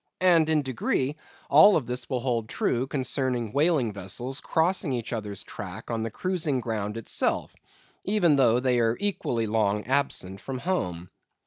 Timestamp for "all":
1.47-1.79